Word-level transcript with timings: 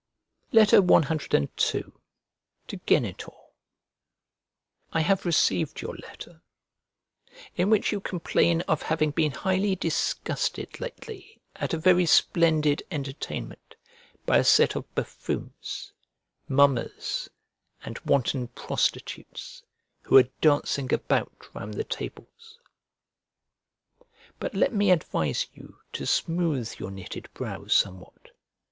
CII 0.51 1.49
To 2.65 2.77
GENITOR 2.87 3.35
I 4.91 5.01
HAVE 5.01 5.27
received 5.27 5.79
your 5.83 5.93
letter, 5.95 6.41
in 7.55 7.69
which 7.69 7.91
you 7.91 7.99
complain 7.99 8.61
of 8.61 8.81
having 8.81 9.11
been 9.11 9.29
highly 9.31 9.75
disgusted 9.75 10.79
lately 10.79 11.39
at 11.57 11.75
a 11.75 11.77
very 11.77 12.07
splendid 12.07 12.81
entertainment, 12.89 13.75
by 14.25 14.39
a 14.39 14.43
set 14.43 14.75
of 14.75 14.91
buffoons, 14.95 15.91
mummers, 16.47 17.29
and 17.85 17.99
wanton 17.99 18.47
prostitutes, 18.47 19.61
who 20.01 20.15
were 20.15 20.29
dancing 20.41 20.91
about 20.91 21.47
round 21.53 21.75
the 21.75 21.83
tables. 21.83 22.57
But 24.39 24.55
let 24.55 24.73
me 24.73 24.89
advise 24.89 25.45
you 25.53 25.77
to 25.93 26.07
smooth 26.07 26.73
your 26.79 26.89
knitted 26.89 27.29
brow 27.35 27.67
somewhat. 27.67 28.29